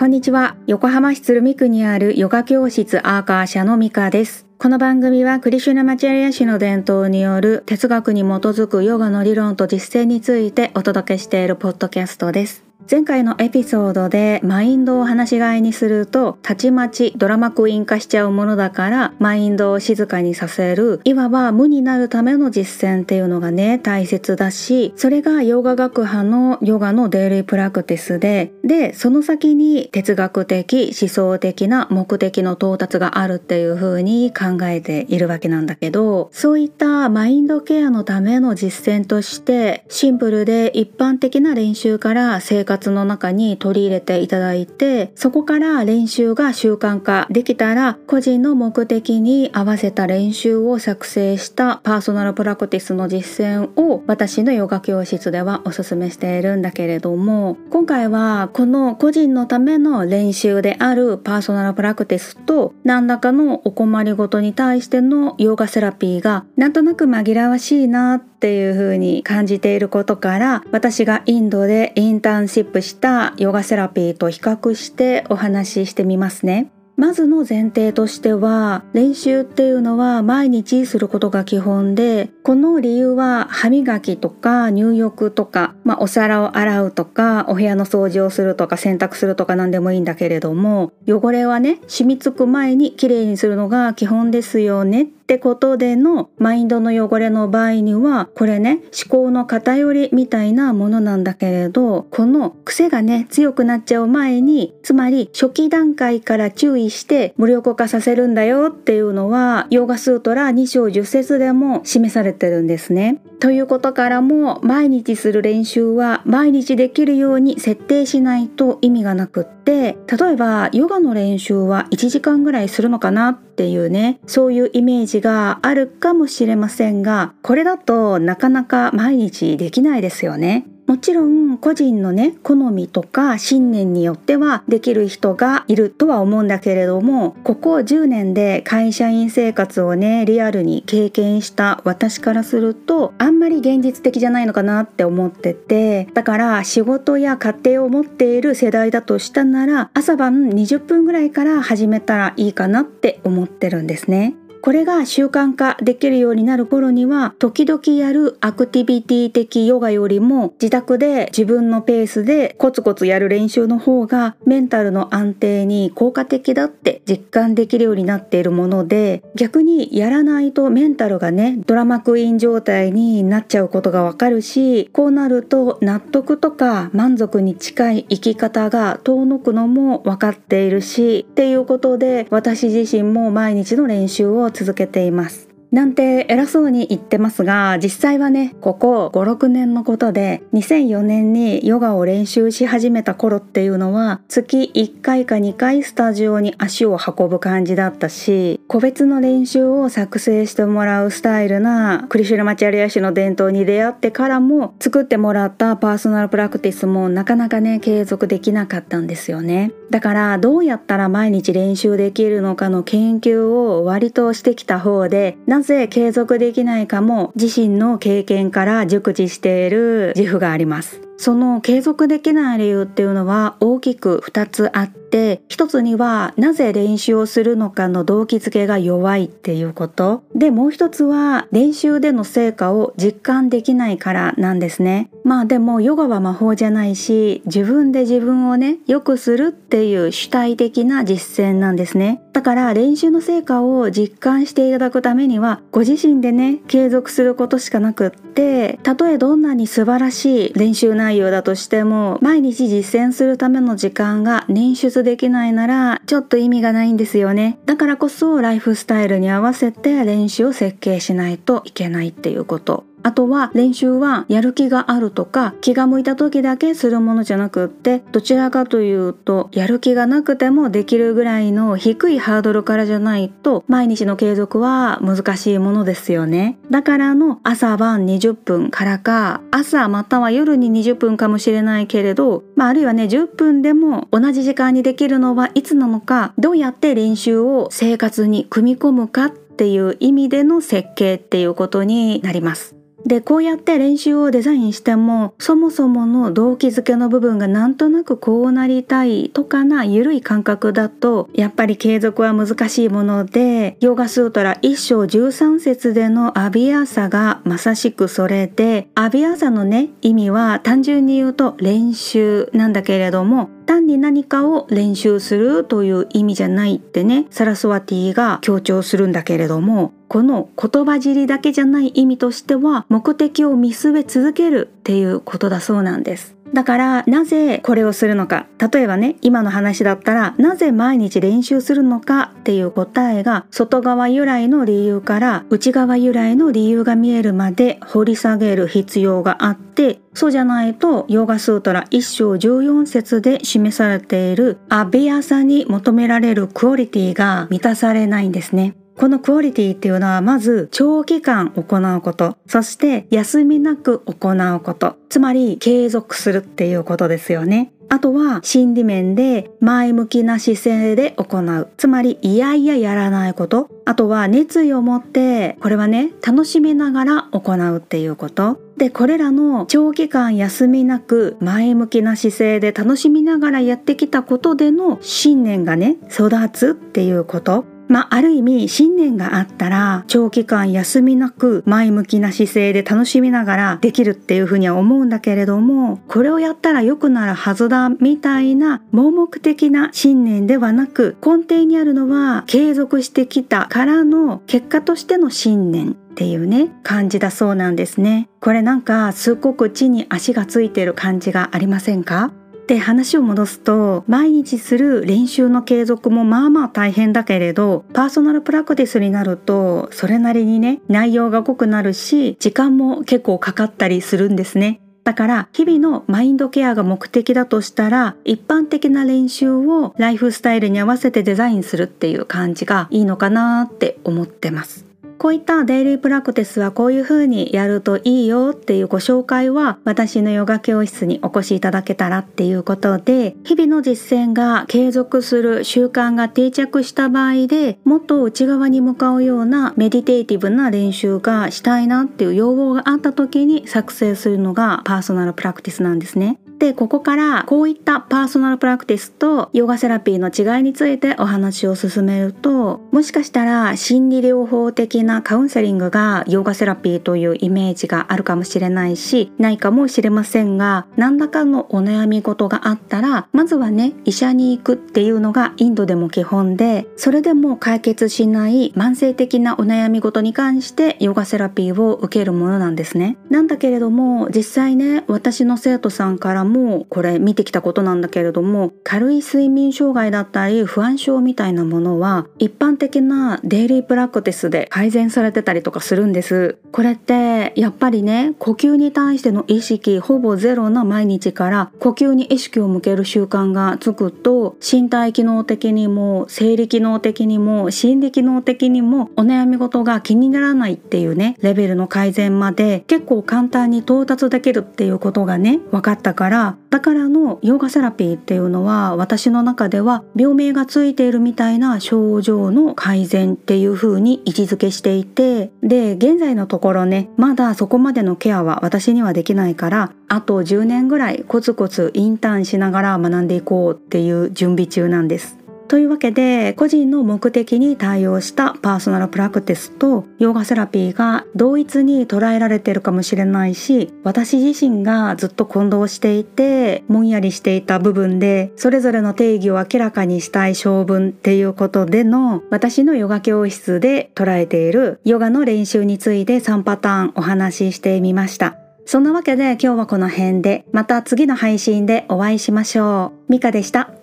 [0.00, 0.56] こんにちは。
[0.66, 4.46] 横浜市鶴見区にあるヨガ教室アーカー社のミカです。
[4.56, 12.69] この番組はクリシュナマチャリア氏の伝統による哲学に基づくヨガの理論と実践についてお届けしているポッドキャストです。
[12.90, 76.70] 前回のエピソードでマインドを話し飼いにするとたちまちドラマクイーン化しちゃうものだからマインドを静かにさせるいわば無になるための実践っていうのがね大切だしそれがヨガ学派のヨガのデイリープラクティスででその先に哲学的思想的な目的の到達があるっていう風に考えているわけなんだけどそういったマインドケアのための実践としてシンプルで一般的な練習から生活の中に取り入れていただいてそこから練習が習慣化できたら個人の目的に合わせた練習を作成した personal practice の実践を私のヨガ教室ではおすすめしているんだけれども今回はこの個人のための練習である personal practice と何らかのお困りごとに対してのヨガセラピーがなんとなく紛らわしいなっていう風に感じていることから私がインドでインターンシップしたヨガセラピーと比較してお話ししてみますね。
[77.00, 113.20] まずの前提としては練習っていうのは毎日することが基本でこの理由は歯磨きとか入浴とか、まあ、お皿を洗うとかお部屋の掃除をするとか洗濯するとか何でもいいんだけれども汚れはね染みつく前にきれいにするのが基本ですよねっってことでのマインドの汚れの場合にはこれね思考の偏りみたいなものなんだけれどこの癖がね強くなっちゃう前につまり初期段階から注意して無力化させるんだよっていうのはヨガスートラ2章10節でも示されてるんですね。
[113.40, 130.66] ということからも毎日する練習は毎日できるように設定しないと意味がなくって例えばヨガの練習は1時間ぐらいするのかなっていうねそういうイメージがあるかもしれませんがこれだとなかなか毎日できないですよね。
[130.90, 154.34] もちろん個人のね好みとか信念によってはできる人がいるとは思うんだけれどもここ10年で会社員生活をねリアルに経験した私からするとあんまり現実的じゃないのかなって思っててだから仕事や家庭を持っている世代だとしたなら朝晩20分ぐらいから始めたらいいかなって思ってるんですね。
[154.62, 185.50] これが習慣化できるようになる頃には時々やるアクティビティ的ヨガよりも自宅で自分のペースでコツコツやる練習の方がメンタルの安定に効果的だって実感できるようになっているもので逆にやらないとメンタルがねドラマクイーン状態になっちゃうことがわかるしこうなると納得とか満足に近い生き方が遠のくのも分かっているしっていうことで私自身も毎日の練習を続けています。
[185.72, 209.72] なんて偉そうに言ってますが実際はねここ56年のことで2004年にヨガを練習し始めた頃っていうのは月1回か2回スタジオに足を運ぶ感じだったし個別の練習を作成してもらうスタイルなクリシュラマチャリア氏の伝統に出会ってからも作ってもらったパーソナルプラクティスもなかなかね継続できなかったんですよね。
[209.90, 221.09] だからどうやったら毎日練習できるのかの研究を割としてきた方でなぜ継続できないかも自身の経験から熟知している自負があります。
[221.20, 230.22] その継続できない理由っていうのは大きく2つあって1つにはなぜ練習をするのかの動機づけが弱いっていうこと。
[230.34, 235.10] でもう1つは練習での成果を実感できないからなんですね。
[235.24, 242.22] まあでもヨガは魔法じゃないし自分で自分をね良くするっていう主体的な実践なんですね。
[242.32, 257.58] だから練習の成果を実感していただくためにはご自身でね継続することしかなくってたとえどんなに素晴らしい練習内容だとしても毎日実践するための時間が捻出できないならちょっと意味がないんですよね。
[257.66, 262.89] だからこそライフスタイルに合わせて練習を設計しないといけないっていうこと。
[263.02, 276.58] あとは練習はやる気があるとか気が向いた時だけするものじゃなくってどちらかというとやる気がなくてもできるぐらいの低いハードルからじゃないと毎日の継続は難しいものですよね。
[276.70, 292.79] だからの朝晩20分からか朝または夜に20分かもしれないけれど、まあ、あるいはね10分でも同じ時間にできるのはいつなのかどうやって練習を生活に組み込むかっていう意味での設計っていうことになります。
[293.06, 326.34] でこうやって練習をデザインしてもそもそもの動機づけの部分がなんとなくこうなりたいとかな緩い感覚だとやっぱり継続は難しいものでヨガスートラ1章13節でのアビアーサがまさしくそれでアビアーサのね意味は単純に言うと練習なんだけれども単に何かを練習するという意味じゃないってねサラスワティが強調するんだけれどもこの言葉尻だけじゃない意味としては目的を見据え続けるっていうことだそうなんです。
[326.52, 348.74] だからなぜこれをするのか例えばね今の話だったらなぜ毎日練習するのかっていう答えが外側由来の理由から内側由来の理由が見えるまで掘り下げる必要があってそうじゃないとヨガスートラ1章14節で示されているアビアさに求められるクオリティが満たされないんですね。
[349.00, 357.72] このクオリティっていうのはまず長期間行うこと、そして休みなく行うこと、つまり継続するっていうことですよね。
[357.88, 361.68] あとは心理面で前向きな姿勢で行う。
[361.78, 363.70] つまりいやいややらないこと。
[363.86, 368.60] あとは熱意を持って、これはね、楽しみながら行うっていうこと。
[368.76, 377.64] で、これらの長期間休みなく前向きな姿勢で楽しみながらやってきたことでの信念がね、育つっていうこと。
[377.90, 398.28] まあ、ある意味信念があったら長期間休みなく前向きな姿勢で楽しみながらできるっていうふうには思うんだけれどもこれをやったら良くなるはずだみたいな盲目的な信念ではなく根底にあるのは継続してきたからの結果としての信念っていうね感じだそうなんですね。
[398.40, 402.32] これなんかすっごく地に足がついてる感じがありませんか？
[402.70, 414.80] で話を戻すと毎日する練習の継続もまあまあ大変だけれどパーソナルプラクティスになるとそれなりにね内容が濃くなるし時間も結構かかったりするんですね。
[415.02, 424.89] だから日々のマインドケアが目的だとしたら一般的な練習をライフスタイルに合わせてデザインするっていう感じがいいのかなって思ってます。
[425.20, 446.38] こういった daily practice はこういう風にやるといいよっていうご紹介は私のヨガ教室にお越しいただけたらっていうことで日々の実践が継続する習慣が定着した場合でもっと内側に向かうような meditative な練習がしたいなっていう要望があった時に作成するのが personal practice なんですね。
[446.60, 473.16] でここからこういった personal practice とヨガセラピーの違いについてお話を進めるともしかしたら心理療法的なカウンセリングがヨガセラピーというイメージがあるかもしれないしないかもしれませんが何らかのお悩み事があったらまずはね医者に行くっていうのがインドでも基本でそれでも解決しない慢性的なお悩み事に関してヨガセラピーを受けるものなんですね。
[473.30, 486.58] なんだけれども実際ね私の生徒さんからもこれ見てきたことなんだけれども軽い睡眠障害だったり不安症みたいなものは一般的なデイリープラクティスで改善されてたりとかするんです。
[486.72, 525.39] これってやっぱりね呼吸に対しての意識ほぼゼロな毎日から呼吸に意識を向ける習慣がつくと身体機能的にも生理機能的にも心理機能的にもお悩み事が気にならないっていうねレベルの改善まで結構簡単に到達できるっていうことがね分かったからからだからのヨガセラピーっていうのは私の中では病名がついているみたいな症状の改善っていう風に位置づけしていてで現在のところねまだそこまでのケアは私にはできないからあと10年ぐらいコツコツインターンしながら学んでいこうっていう準備中なんです。
[525.70, 548.56] というわけで個人の目的に対応したパーソナルプラクティスとヨガセラピーが同一に捉えられているかもしれないし私自身がずっと混同していてもんやりしていた部分でそれぞれの定義を明らかにしたい性分っていうことでの私のヨガ教室で捉えているヨガの練習について3パターンお話ししてみました。
[548.86, 553.32] そんなわけで今日はこの辺でまた次の配信でお会いしましょう。
[553.32, 553.99] ミカでした。